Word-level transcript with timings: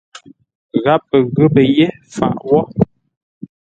Gháp 0.83 1.01
pə 1.09 1.17
ghəpə́ 1.35 1.65
yé 1.75 1.87
faʼ 2.13 2.35
wó. 2.49 2.59